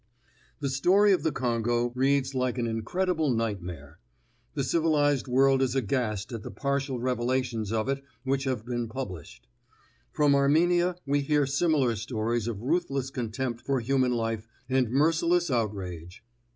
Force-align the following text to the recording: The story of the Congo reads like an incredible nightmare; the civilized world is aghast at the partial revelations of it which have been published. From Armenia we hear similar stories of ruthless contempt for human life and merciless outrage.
The 0.61 0.69
story 0.69 1.11
of 1.11 1.21
the 1.21 1.31
Congo 1.31 1.91
reads 1.93 2.33
like 2.33 2.57
an 2.57 2.65
incredible 2.65 3.29
nightmare; 3.31 3.99
the 4.55 4.63
civilized 4.63 5.27
world 5.27 5.61
is 5.61 5.75
aghast 5.75 6.31
at 6.33 6.41
the 6.41 6.49
partial 6.49 6.99
revelations 6.99 7.71
of 7.71 7.87
it 7.87 8.03
which 8.23 8.45
have 8.45 8.65
been 8.65 8.87
published. 8.87 9.45
From 10.11 10.33
Armenia 10.33 10.95
we 11.05 11.21
hear 11.21 11.45
similar 11.45 11.95
stories 11.95 12.47
of 12.47 12.63
ruthless 12.63 13.11
contempt 13.11 13.61
for 13.61 13.79
human 13.79 14.13
life 14.13 14.47
and 14.67 14.89
merciless 14.89 15.51
outrage. 15.51 16.23